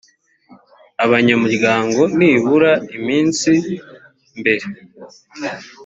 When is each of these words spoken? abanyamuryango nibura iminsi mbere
abanyamuryango 1.03 2.01
nibura 2.17 2.71
iminsi 2.97 3.51
mbere 4.39 4.65